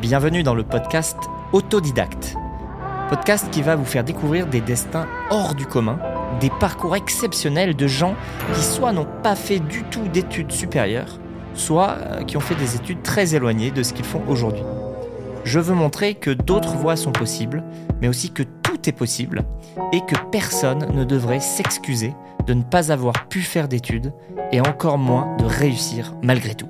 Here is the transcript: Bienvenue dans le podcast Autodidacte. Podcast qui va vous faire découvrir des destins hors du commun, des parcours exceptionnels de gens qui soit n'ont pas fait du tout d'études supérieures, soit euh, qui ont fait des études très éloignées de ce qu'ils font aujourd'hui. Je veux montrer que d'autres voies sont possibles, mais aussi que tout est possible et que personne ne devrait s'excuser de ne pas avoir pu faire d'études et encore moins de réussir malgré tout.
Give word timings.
Bienvenue 0.00 0.44
dans 0.44 0.54
le 0.54 0.62
podcast 0.62 1.16
Autodidacte. 1.52 2.36
Podcast 3.08 3.50
qui 3.50 3.62
va 3.62 3.74
vous 3.74 3.84
faire 3.84 4.04
découvrir 4.04 4.46
des 4.46 4.60
destins 4.60 5.08
hors 5.28 5.56
du 5.56 5.66
commun, 5.66 5.98
des 6.40 6.50
parcours 6.50 6.94
exceptionnels 6.94 7.74
de 7.74 7.86
gens 7.88 8.14
qui 8.54 8.62
soit 8.62 8.92
n'ont 8.92 9.08
pas 9.24 9.34
fait 9.34 9.58
du 9.58 9.82
tout 9.82 10.06
d'études 10.06 10.52
supérieures, 10.52 11.18
soit 11.52 11.96
euh, 11.98 12.22
qui 12.22 12.36
ont 12.36 12.40
fait 12.40 12.54
des 12.54 12.76
études 12.76 13.02
très 13.02 13.34
éloignées 13.34 13.72
de 13.72 13.82
ce 13.82 13.92
qu'ils 13.92 14.04
font 14.04 14.22
aujourd'hui. 14.28 14.62
Je 15.42 15.58
veux 15.58 15.74
montrer 15.74 16.14
que 16.14 16.30
d'autres 16.30 16.76
voies 16.76 16.96
sont 16.96 17.12
possibles, 17.12 17.64
mais 18.00 18.06
aussi 18.06 18.30
que 18.30 18.44
tout 18.44 18.88
est 18.88 18.92
possible 18.92 19.42
et 19.92 20.00
que 20.02 20.14
personne 20.30 20.94
ne 20.94 21.02
devrait 21.02 21.40
s'excuser 21.40 22.14
de 22.46 22.54
ne 22.54 22.62
pas 22.62 22.92
avoir 22.92 23.26
pu 23.26 23.40
faire 23.40 23.66
d'études 23.66 24.12
et 24.52 24.60
encore 24.60 24.96
moins 24.96 25.36
de 25.38 25.44
réussir 25.44 26.14
malgré 26.22 26.54
tout. 26.54 26.68